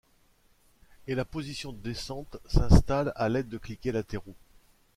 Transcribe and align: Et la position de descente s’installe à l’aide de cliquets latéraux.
Et 1.05 1.13
la 1.13 1.25
position 1.25 1.71
de 1.73 1.77
descente 1.77 2.37
s’installe 2.47 3.13
à 3.15 3.29
l’aide 3.29 3.49
de 3.49 3.59
cliquets 3.59 3.91
latéraux. 3.91 4.33